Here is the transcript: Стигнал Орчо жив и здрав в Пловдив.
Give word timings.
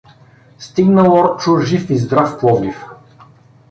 Стигнал 0.57 1.13
Орчо 1.13 1.59
жив 1.59 1.91
и 1.91 1.97
здрав 1.97 2.35
в 2.35 2.39
Пловдив. 2.39 2.95